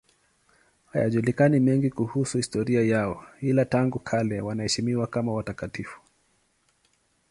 [0.85, 6.01] Hayajulikani mengine kuhusu historia yao, ila tangu kale wanaheshimiwa kama watakatifu.